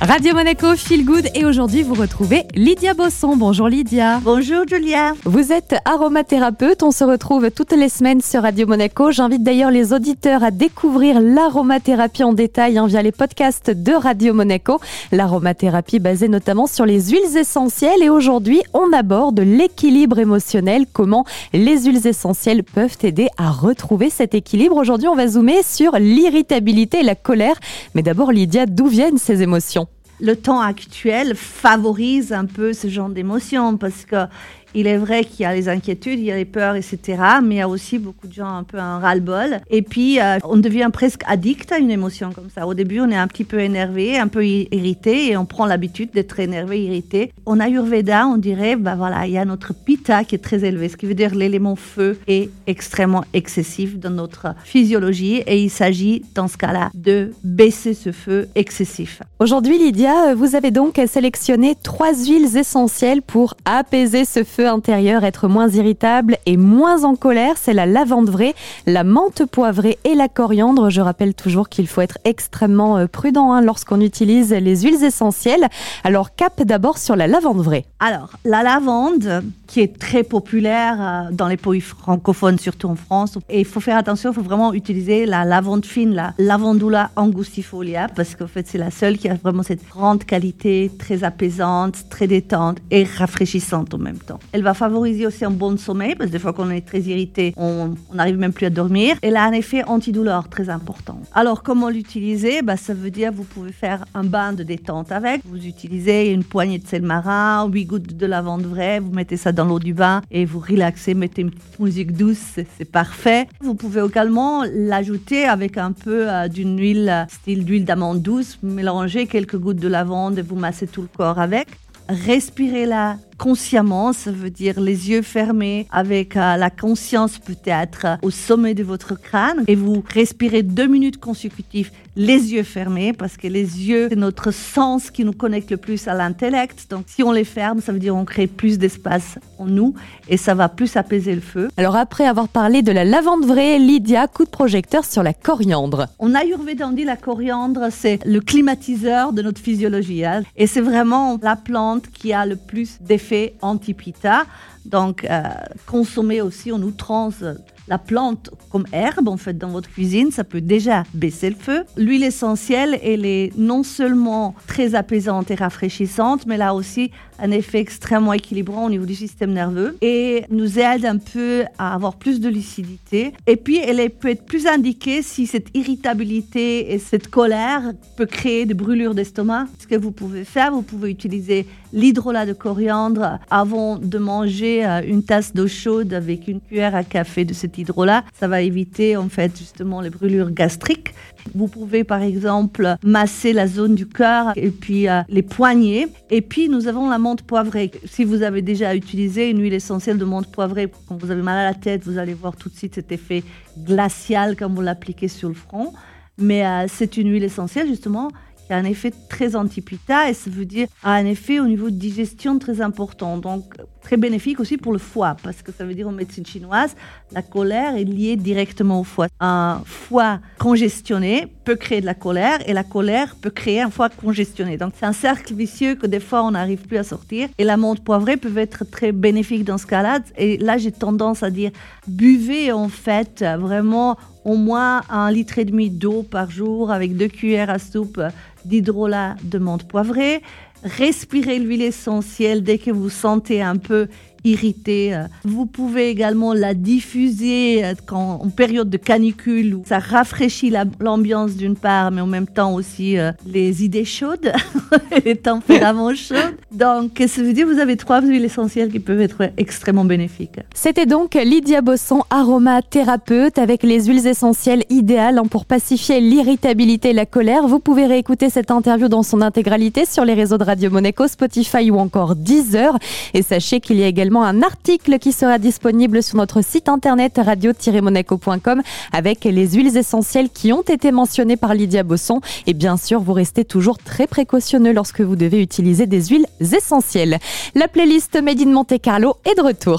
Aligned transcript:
Radio 0.00 0.32
Monaco, 0.32 0.76
Feel 0.76 1.04
Good 1.04 1.28
et 1.34 1.44
aujourd'hui 1.44 1.82
vous 1.82 1.92
retrouvez 1.92 2.44
Lydia 2.54 2.94
Bosson. 2.94 3.36
Bonjour 3.36 3.68
Lydia. 3.68 4.18
Bonjour 4.24 4.66
Julia. 4.66 5.12
Vous 5.26 5.52
êtes 5.52 5.74
aromathérapeute, 5.84 6.82
on 6.82 6.90
se 6.90 7.04
retrouve 7.04 7.50
toutes 7.50 7.72
les 7.72 7.90
semaines 7.90 8.22
sur 8.22 8.40
Radio 8.40 8.66
Monaco. 8.66 9.10
J'invite 9.10 9.42
d'ailleurs 9.42 9.70
les 9.70 9.92
auditeurs 9.92 10.42
à 10.42 10.50
découvrir 10.50 11.20
l'aromathérapie 11.20 12.24
en 12.24 12.32
détail 12.32 12.78
hein, 12.78 12.86
via 12.86 13.02
les 13.02 13.12
podcasts 13.12 13.70
de 13.70 13.92
Radio 13.92 14.32
Monaco. 14.32 14.80
L'aromathérapie 15.12 15.98
basée 15.98 16.28
notamment 16.28 16.66
sur 16.66 16.86
les 16.86 17.10
huiles 17.10 17.36
essentielles 17.36 18.02
et 18.02 18.08
aujourd'hui 18.08 18.62
on 18.72 18.94
aborde 18.94 19.40
l'équilibre 19.40 20.18
émotionnel, 20.18 20.86
comment 20.90 21.26
les 21.52 21.84
huiles 21.84 22.06
essentielles 22.06 22.64
peuvent 22.64 22.96
aider 23.02 23.28
à 23.36 23.50
retrouver 23.50 24.08
cet 24.08 24.34
équilibre? 24.34 24.76
Aujourd'hui 24.76 25.08
on 25.08 25.14
va 25.14 25.28
zoomer 25.28 25.62
sur 25.62 25.98
l'irritabilité 25.98 27.00
et 27.00 27.04
la 27.04 27.16
colère. 27.16 27.60
Mais 27.94 28.02
d'abord 28.02 28.32
Lydia, 28.32 28.64
d'où 28.64 28.86
viennent 28.86 29.18
ces 29.18 29.42
émotions? 29.42 29.89
Le 30.20 30.36
temps 30.36 30.60
actuel 30.60 31.34
favorise 31.34 32.32
un 32.32 32.46
peu 32.46 32.72
ce 32.72 32.88
genre 32.88 33.08
d'émotions 33.08 33.76
parce 33.76 34.04
que 34.04 34.26
il 34.74 34.86
est 34.86 34.96
vrai 34.96 35.24
qu'il 35.24 35.40
y 35.40 35.44
a 35.44 35.54
les 35.54 35.68
inquiétudes, 35.68 36.18
il 36.18 36.26
y 36.26 36.32
a 36.32 36.36
les 36.36 36.44
peurs, 36.44 36.76
etc. 36.76 37.22
Mais 37.42 37.56
il 37.56 37.58
y 37.58 37.62
a 37.62 37.68
aussi 37.68 37.98
beaucoup 37.98 38.26
de 38.26 38.32
gens 38.32 38.48
un 38.48 38.62
peu 38.62 38.78
un 38.78 38.98
ras-le-bol. 38.98 39.60
Et 39.70 39.82
puis, 39.82 40.20
euh, 40.20 40.38
on 40.44 40.56
devient 40.56 40.90
presque 40.92 41.22
addict 41.26 41.72
à 41.72 41.78
une 41.78 41.90
émotion 41.90 42.32
comme 42.32 42.48
ça. 42.54 42.66
Au 42.66 42.74
début, 42.74 43.00
on 43.00 43.10
est 43.10 43.16
un 43.16 43.26
petit 43.26 43.44
peu 43.44 43.60
énervé, 43.60 44.18
un 44.18 44.28
peu 44.28 44.46
irrité, 44.46 45.30
et 45.30 45.36
on 45.36 45.44
prend 45.44 45.66
l'habitude 45.66 46.10
d'être 46.12 46.38
énervé, 46.40 46.84
irrité. 46.84 47.32
En 47.46 47.60
Ayurveda, 47.60 48.26
on 48.26 48.36
dirait, 48.36 48.76
bah 48.76 48.94
voilà, 48.96 49.26
il 49.26 49.32
y 49.32 49.38
a 49.38 49.44
notre 49.44 49.74
pitta 49.74 50.24
qui 50.24 50.34
est 50.34 50.38
très 50.38 50.64
élevé, 50.64 50.88
ce 50.88 50.96
qui 50.96 51.06
veut 51.06 51.14
dire 51.14 51.34
l'élément 51.34 51.76
feu 51.76 52.18
est 52.26 52.50
extrêmement 52.66 53.24
excessif 53.32 53.98
dans 53.98 54.10
notre 54.10 54.54
physiologie. 54.64 55.42
Et 55.46 55.62
il 55.62 55.70
s'agit, 55.70 56.22
dans 56.34 56.48
ce 56.48 56.56
cas-là, 56.56 56.90
de 56.94 57.32
baisser 57.42 57.94
ce 57.94 58.12
feu 58.12 58.48
excessif. 58.54 59.22
Aujourd'hui, 59.38 59.78
Lydia, 59.78 60.34
vous 60.34 60.54
avez 60.54 60.70
donc 60.70 61.00
sélectionné 61.06 61.74
trois 61.82 62.14
huiles 62.14 62.56
essentielles 62.56 63.22
pour 63.22 63.54
apaiser 63.64 64.24
ce 64.24 64.44
feu 64.44 64.59
intérieur, 64.66 65.24
être 65.24 65.48
moins 65.48 65.68
irritable 65.68 66.38
et 66.46 66.56
moins 66.56 67.04
en 67.04 67.14
colère, 67.14 67.54
c'est 67.56 67.72
la 67.72 67.86
lavande 67.86 68.28
vraie, 68.28 68.54
la 68.86 69.04
menthe 69.04 69.44
poivrée 69.44 69.98
et 70.04 70.14
la 70.14 70.28
coriandre. 70.28 70.90
Je 70.90 71.00
rappelle 71.00 71.34
toujours 71.34 71.68
qu'il 71.68 71.86
faut 71.86 72.00
être 72.00 72.18
extrêmement 72.24 72.98
euh, 72.98 73.06
prudent 73.06 73.52
hein, 73.52 73.60
lorsqu'on 73.60 74.00
utilise 74.00 74.52
les 74.52 74.82
huiles 74.82 75.04
essentielles. 75.04 75.68
Alors 76.04 76.34
cap 76.34 76.62
d'abord 76.62 76.98
sur 76.98 77.16
la 77.16 77.26
lavande 77.26 77.60
vraie. 77.60 77.84
Alors 78.00 78.30
la 78.44 78.62
lavande 78.62 79.42
qui 79.66 79.80
est 79.80 79.98
très 79.98 80.24
populaire 80.24 80.96
euh, 81.00 81.30
dans 81.30 81.46
les 81.46 81.56
pays 81.56 81.80
francophones, 81.80 82.58
surtout 82.58 82.88
en 82.88 82.96
France. 82.96 83.38
Et 83.48 83.60
il 83.60 83.64
faut 83.64 83.80
faire 83.80 83.96
attention, 83.96 84.30
il 84.30 84.34
faut 84.34 84.42
vraiment 84.42 84.72
utiliser 84.72 85.26
la 85.26 85.44
lavande 85.44 85.84
fine, 85.84 86.14
la 86.14 86.34
lavandula 86.38 87.10
angustifolia, 87.16 88.08
parce 88.14 88.34
qu'en 88.34 88.48
fait 88.48 88.66
c'est 88.66 88.78
la 88.78 88.90
seule 88.90 89.16
qui 89.16 89.28
a 89.28 89.34
vraiment 89.34 89.62
cette 89.62 89.86
grande 89.88 90.24
qualité, 90.24 90.90
très 90.98 91.22
apaisante, 91.22 92.08
très 92.10 92.26
détente 92.26 92.78
et 92.90 93.04
rafraîchissante 93.04 93.94
en 93.94 93.98
même 93.98 94.18
temps. 94.18 94.40
Elle 94.52 94.62
va 94.62 94.74
favoriser 94.74 95.26
aussi 95.26 95.44
un 95.44 95.50
bon 95.50 95.76
sommeil, 95.78 96.14
parce 96.14 96.28
que 96.28 96.32
des 96.32 96.38
fois 96.38 96.52
qu'on 96.52 96.70
est 96.70 96.86
très 96.86 97.00
irrité, 97.00 97.54
on 97.56 97.94
n'arrive 98.12 98.36
même 98.36 98.52
plus 98.52 98.66
à 98.66 98.70
dormir. 98.70 99.16
Elle 99.22 99.36
a 99.36 99.44
un 99.44 99.52
effet 99.52 99.84
antidouleur 99.84 100.48
très 100.48 100.70
important. 100.70 101.20
Alors, 101.32 101.62
comment 101.62 101.88
l'utiliser? 101.88 102.62
Bah, 102.62 102.76
Ça 102.76 102.94
veut 102.94 103.10
dire 103.10 103.32
vous 103.32 103.44
pouvez 103.44 103.72
faire 103.72 104.04
un 104.14 104.24
bain 104.24 104.52
de 104.52 104.62
détente 104.62 105.12
avec. 105.12 105.42
Vous 105.44 105.66
utilisez 105.66 106.32
une 106.32 106.44
poignée 106.44 106.78
de 106.78 106.86
sel 106.86 107.02
marin, 107.02 107.68
8 107.68 107.84
gouttes 107.84 108.16
de 108.16 108.26
lavande 108.26 108.62
vraie, 108.62 108.98
vous 108.98 109.12
mettez 109.12 109.36
ça 109.36 109.52
dans 109.52 109.64
l'eau 109.64 109.78
du 109.78 109.94
bain 109.94 110.22
et 110.30 110.44
vous 110.44 110.60
relaxez, 110.60 111.14
mettez 111.14 111.42
une 111.42 111.50
petite 111.50 111.78
musique 111.78 112.12
douce, 112.12 112.58
c'est 112.76 112.90
parfait. 112.90 113.46
Vous 113.60 113.74
pouvez 113.74 114.04
également 114.04 114.64
l'ajouter 114.72 115.44
avec 115.44 115.78
un 115.78 115.92
peu 115.92 116.28
euh, 116.28 116.48
d'une 116.48 116.78
huile, 116.78 117.26
style 117.28 117.64
d'huile 117.64 117.84
d'amande 117.84 118.22
douce, 118.22 118.58
mélanger 118.62 119.26
quelques 119.26 119.56
gouttes 119.56 119.80
de 119.80 119.88
lavande 119.88 120.38
et 120.38 120.42
vous 120.42 120.56
massez 120.56 120.86
tout 120.86 121.02
le 121.02 121.08
corps 121.08 121.38
avec. 121.38 121.68
Respirez-la 122.08 123.16
consciemment, 123.40 124.12
ça 124.12 124.30
veut 124.30 124.50
dire 124.50 124.78
les 124.80 125.08
yeux 125.08 125.22
fermés, 125.22 125.86
avec 125.90 126.36
euh, 126.36 126.56
la 126.56 126.68
conscience 126.68 127.38
peut-être 127.38 128.04
euh, 128.04 128.16
au 128.20 128.30
sommet 128.30 128.74
de 128.74 128.84
votre 128.84 129.18
crâne, 129.18 129.64
et 129.66 129.74
vous 129.74 130.04
respirez 130.06 130.62
deux 130.62 130.86
minutes 130.86 131.18
consécutives 131.18 131.90
les 132.16 132.52
yeux 132.52 132.64
fermés, 132.64 133.12
parce 133.14 133.36
que 133.36 133.46
les 133.46 133.88
yeux, 133.88 134.08
c'est 134.10 134.16
notre 134.16 134.50
sens 134.50 135.10
qui 135.10 135.24
nous 135.24 135.32
connecte 135.32 135.70
le 135.70 135.76
plus 135.78 136.06
à 136.08 136.14
l'intellect. 136.14 136.88
Donc 136.90 137.04
si 137.06 137.22
on 137.22 137.32
les 137.32 137.44
ferme, 137.44 137.80
ça 137.80 137.92
veut 137.92 137.98
dire 137.98 138.14
on 138.14 138.24
crée 138.24 138.48
plus 138.48 138.78
d'espace 138.78 139.38
en 139.58 139.64
nous, 139.64 139.94
et 140.28 140.36
ça 140.36 140.54
va 140.54 140.68
plus 140.68 140.96
apaiser 140.96 141.34
le 141.34 141.40
feu. 141.40 141.70
Alors 141.78 141.96
après 141.96 142.26
avoir 142.26 142.48
parlé 142.48 142.82
de 142.82 142.92
la 142.92 143.04
lavande 143.04 143.46
vraie, 143.46 143.78
Lydia, 143.78 144.26
coup 144.26 144.44
de 144.44 144.50
projecteur 144.50 145.04
sur 145.04 145.22
la 145.22 145.32
coriandre. 145.32 146.08
On 146.18 146.34
a 146.34 146.40
Ayurveda, 146.40 146.88
on 146.88 146.92
dit 146.92 147.04
la 147.04 147.16
coriandre, 147.16 147.88
c'est 147.90 148.18
le 148.26 148.40
climatiseur 148.40 149.32
de 149.32 149.40
notre 149.40 149.60
physiologie, 149.60 150.24
hein. 150.24 150.42
et 150.56 150.66
c'est 150.66 150.80
vraiment 150.80 151.38
la 151.40 151.56
plante 151.56 152.10
qui 152.12 152.32
a 152.34 152.44
le 152.44 152.56
plus 152.56 152.98
d'effet 153.00 153.29
anti-pita. 153.62 154.44
Donc, 154.84 155.24
euh, 155.24 155.42
consommer 155.86 156.40
aussi 156.40 156.72
en 156.72 156.82
outrance 156.82 157.44
la 157.88 157.98
plante 157.98 158.50
comme 158.70 158.86
herbe, 158.92 159.28
en 159.28 159.36
fait, 159.36 159.58
dans 159.58 159.68
votre 159.70 159.90
cuisine, 159.90 160.30
ça 160.30 160.44
peut 160.44 160.60
déjà 160.60 161.02
baisser 161.12 161.50
le 161.50 161.56
feu. 161.56 161.84
L'huile 161.96 162.22
essentielle, 162.22 162.98
elle 163.02 163.26
est 163.26 163.50
non 163.58 163.82
seulement 163.82 164.54
très 164.68 164.94
apaisante 164.94 165.50
et 165.50 165.56
rafraîchissante, 165.56 166.46
mais 166.46 166.56
là 166.56 166.72
aussi 166.72 167.10
un 167.40 167.50
effet 167.50 167.78
extrêmement 167.78 168.32
équilibrant 168.32 168.86
au 168.86 168.90
niveau 168.90 169.06
du 169.06 169.14
système 169.14 169.52
nerveux 169.52 169.96
et 170.00 170.44
nous 170.50 170.78
aide 170.78 171.04
un 171.04 171.18
peu 171.18 171.64
à 171.78 171.94
avoir 171.94 172.16
plus 172.16 172.40
de 172.40 172.48
lucidité. 172.48 173.32
Et 173.46 173.56
puis, 173.56 173.78
elle 173.78 174.10
peut 174.10 174.28
être 174.28 174.44
plus 174.44 174.66
indiquée 174.66 175.22
si 175.22 175.46
cette 175.46 175.68
irritabilité 175.74 176.92
et 176.92 176.98
cette 176.98 177.28
colère 177.28 177.92
peut 178.16 178.26
créer 178.26 178.66
des 178.66 178.74
brûlures 178.74 179.14
d'estomac. 179.14 179.66
Ce 179.78 179.86
que 179.86 179.96
vous 179.96 180.10
pouvez 180.10 180.44
faire, 180.44 180.72
vous 180.72 180.82
pouvez 180.82 181.10
utiliser 181.10 181.66
l'hydrolat 181.92 182.46
de 182.46 182.52
coriandre 182.52 183.38
avant 183.50 183.96
de 183.96 184.18
manger 184.18 184.86
euh, 184.86 185.00
une 185.04 185.22
tasse 185.22 185.54
d'eau 185.54 185.66
chaude 185.66 186.12
avec 186.14 186.48
une 186.48 186.60
cuillère 186.60 186.94
à 186.94 187.04
café 187.04 187.44
de 187.44 187.52
cet 187.52 187.78
hydrolat. 187.78 188.24
Ça 188.38 188.48
va 188.48 188.62
éviter 188.62 189.16
en 189.16 189.28
fait 189.28 189.56
justement 189.58 190.00
les 190.00 190.10
brûlures 190.10 190.50
gastriques. 190.50 191.14
Vous 191.54 191.68
pouvez 191.68 192.04
par 192.04 192.22
exemple 192.22 192.96
masser 193.02 193.52
la 193.52 193.66
zone 193.66 193.94
du 193.94 194.06
cœur 194.06 194.52
et 194.56 194.70
puis 194.70 195.08
euh, 195.08 195.22
les 195.28 195.42
poignets. 195.42 196.08
Et 196.30 196.42
puis 196.42 196.68
nous 196.68 196.86
avons 196.86 197.08
la 197.08 197.18
poivrée. 197.36 197.90
Si 198.04 198.24
vous 198.24 198.42
avez 198.42 198.62
déjà 198.62 198.94
utilisé 198.94 199.50
une 199.50 199.60
huile 199.60 199.74
essentielle 199.74 200.18
de 200.18 200.24
menthe 200.24 200.50
poivrée, 200.50 200.90
quand 201.08 201.16
vous 201.16 201.30
avez 201.30 201.42
mal 201.42 201.58
à 201.58 201.64
la 201.64 201.74
tête, 201.74 202.04
vous 202.04 202.18
allez 202.18 202.34
voir 202.34 202.56
tout 202.56 202.68
de 202.68 202.74
suite 202.74 202.94
cet 202.94 203.12
effet 203.12 203.42
glacial 203.78 204.56
quand 204.56 204.68
vous 204.68 204.82
l'appliquez 204.82 205.28
sur 205.28 205.48
le 205.48 205.54
front. 205.54 205.92
Mais 206.38 206.66
euh, 206.66 206.86
c'est 206.88 207.16
une 207.16 207.30
huile 207.30 207.44
essentielle 207.44 207.86
justement 207.86 208.30
qui 208.66 208.72
a 208.72 208.76
un 208.76 208.84
effet 208.84 209.12
très 209.28 209.56
anti-pita 209.56 210.30
et 210.30 210.34
ça 210.34 210.48
veut 210.48 210.64
dire 210.64 210.86
a 211.02 211.14
un 211.14 211.26
effet 211.26 211.58
au 211.58 211.66
niveau 211.66 211.90
de 211.90 211.96
digestion 211.96 212.58
très 212.58 212.80
important. 212.80 213.36
Donc 213.36 213.64
très 214.00 214.16
bénéfique 214.16 214.60
aussi 214.60 214.76
pour 214.76 214.92
le 214.92 214.98
foie 214.98 215.36
parce 215.42 215.62
que 215.62 215.72
ça 215.72 215.84
veut 215.84 215.94
dire 215.94 216.08
en 216.08 216.12
médecine 216.12 216.46
chinoise, 216.46 216.94
la 217.32 217.42
colère 217.42 217.96
est 217.96 218.04
liée 218.04 218.36
directement 218.36 219.00
au 219.00 219.04
foie. 219.04 219.26
Un 219.40 219.82
foie 219.84 220.40
congestionné 220.58 221.48
peut 221.70 221.76
créer 221.76 222.00
de 222.00 222.06
la 222.06 222.14
colère 222.14 222.58
et 222.68 222.72
la 222.72 222.82
colère 222.82 223.36
peut 223.40 223.50
créer 223.50 223.80
un 223.80 223.90
foie 223.90 224.08
congestionné. 224.08 224.76
Donc 224.76 224.92
c'est 224.98 225.06
un 225.06 225.12
cercle 225.12 225.54
vicieux 225.54 225.94
que 225.94 226.08
des 226.08 226.18
fois 226.18 226.42
on 226.42 226.50
n'arrive 226.50 226.80
plus 226.80 226.96
à 226.96 227.04
sortir 227.04 227.48
et 227.58 227.62
la 227.62 227.76
menthe 227.76 228.02
poivrée 228.02 228.36
peut 228.36 228.58
être 228.58 228.82
très 228.82 229.12
bénéfique 229.12 229.62
dans 229.62 229.78
ce 229.78 229.86
cas-là. 229.86 230.18
Et 230.36 230.56
là 230.56 230.78
j'ai 230.78 230.90
tendance 230.90 231.44
à 231.44 231.50
dire 231.50 231.70
buvez 232.08 232.72
en 232.72 232.88
fait 232.88 233.44
vraiment 233.56 234.18
au 234.44 234.56
moins 234.56 235.02
un 235.10 235.30
litre 235.30 235.60
et 235.60 235.64
demi 235.64 235.90
d'eau 235.90 236.24
par 236.24 236.50
jour 236.50 236.90
avec 236.90 237.16
deux 237.16 237.28
cuillères 237.28 237.70
à 237.70 237.78
soupe 237.78 238.20
d'hydrolat 238.64 239.36
de 239.44 239.58
menthe 239.58 239.86
poivrée. 239.86 240.42
Respirez 240.82 241.58
l'huile 241.58 241.82
essentielle 241.82 242.62
dès 242.62 242.78
que 242.78 242.90
vous 242.90 243.10
sentez 243.10 243.62
un 243.62 243.76
peu 243.76 244.08
irrité. 244.44 245.18
Vous 245.44 245.66
pouvez 245.66 246.08
également 246.08 246.54
la 246.54 246.74
diffuser 246.74 247.84
euh, 247.84 247.94
quand, 248.06 248.40
en 248.42 248.48
période 248.48 248.88
de 248.88 248.96
canicule 248.96 249.74
où 249.74 249.82
ça 249.86 249.98
rafraîchit 249.98 250.72
l'ambiance 251.00 251.56
d'une 251.56 251.76
part, 251.76 252.10
mais 252.10 252.20
en 252.20 252.26
même 252.26 252.46
temps 252.46 252.74
aussi 252.74 253.18
euh, 253.18 253.32
les 253.46 253.84
idées 253.84 254.04
chaudes, 254.04 254.52
les 255.24 255.36
tempéraments 255.36 256.14
chauds. 256.14 256.34
Donc, 256.72 257.22
ça 257.26 257.42
veut 257.42 257.52
dire? 257.52 257.66
Que 257.66 257.72
vous 257.72 257.80
avez 257.80 257.96
trois 257.96 258.22
huiles 258.22 258.44
essentielles 258.44 258.90
qui 258.90 259.00
peuvent 259.00 259.20
être 259.20 259.50
extrêmement 259.58 260.04
bénéfiques. 260.04 260.60
C'était 260.74 261.04
donc 261.04 261.34
Lydia 261.34 261.82
Bosson, 261.82 262.22
aromathérapeute, 262.30 263.58
avec 263.58 263.82
les 263.82 264.04
huiles 264.04 264.26
essentielles 264.26 264.84
idéales 264.88 265.38
hein, 265.38 265.46
pour 265.50 265.66
pacifier 265.66 266.20
l'irritabilité 266.20 267.10
et 267.10 267.12
la 267.12 267.26
colère. 267.26 267.66
Vous 267.66 267.80
pouvez 267.80 268.06
réécouter 268.06 268.48
cette 268.48 268.70
interview 268.70 269.08
dans 269.08 269.22
son 269.22 269.42
intégralité 269.42 270.06
sur 270.06 270.24
les 270.24 270.34
réseaux 270.34 270.56
de 270.56 270.64
Radio 270.70 270.88
Monaco, 270.88 271.26
Spotify 271.26 271.90
ou 271.90 271.98
encore 271.98 272.36
Deezer. 272.36 272.96
Et 273.34 273.42
sachez 273.42 273.80
qu'il 273.80 273.96
y 273.96 274.04
a 274.04 274.06
également 274.06 274.44
un 274.44 274.62
article 274.62 275.18
qui 275.18 275.32
sera 275.32 275.58
disponible 275.58 276.22
sur 276.22 276.36
notre 276.36 276.62
site 276.62 276.88
internet 276.88 277.40
radio-monaco.com 277.44 278.80
avec 279.12 279.42
les 279.42 279.68
huiles 279.70 279.96
essentielles 279.96 280.48
qui 280.48 280.72
ont 280.72 280.82
été 280.82 281.10
mentionnées 281.10 281.56
par 281.56 281.74
Lydia 281.74 282.04
Bosson. 282.04 282.40
Et 282.68 282.72
bien 282.72 282.96
sûr, 282.96 283.20
vous 283.20 283.32
restez 283.32 283.64
toujours 283.64 283.98
très 283.98 284.28
précautionneux 284.28 284.92
lorsque 284.92 285.22
vous 285.22 285.34
devez 285.34 285.60
utiliser 285.60 286.06
des 286.06 286.26
huiles 286.26 286.46
essentielles. 286.60 287.38
La 287.74 287.88
playlist 287.88 288.40
Made 288.40 288.60
in 288.60 288.70
Monte 288.70 289.00
Carlo 289.02 289.38
est 289.44 289.56
de 289.56 289.62
retour. 289.62 289.98